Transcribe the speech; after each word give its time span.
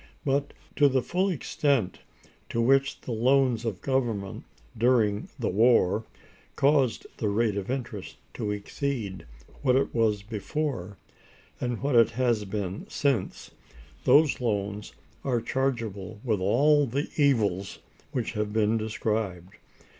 [But] 0.25 0.53
To 0.77 0.87
the 0.89 1.03
full 1.03 1.29
extent 1.29 1.99
to 2.49 2.59
which 2.59 3.01
the 3.01 3.11
loans 3.11 3.65
of 3.65 3.81
government, 3.81 4.45
during 4.75 5.29
the 5.37 5.47
war, 5.47 6.05
caused 6.55 7.05
the 7.17 7.29
rate 7.29 7.55
of 7.55 7.69
interest 7.69 8.17
to 8.33 8.49
exceed 8.49 9.27
what 9.61 9.75
it 9.75 9.93
was 9.93 10.23
before, 10.23 10.97
and 11.59 11.83
what 11.83 11.93
it 11.95 12.09
has 12.17 12.45
been 12.45 12.87
since, 12.89 13.51
those 14.03 14.41
loans 14.41 14.93
are 15.23 15.39
chargeable 15.39 16.19
with 16.23 16.39
all 16.41 16.87
the 16.87 17.07
evils 17.15 17.77
which 18.11 18.31
have 18.31 18.51
been 18.51 18.77
described. 18.79 19.57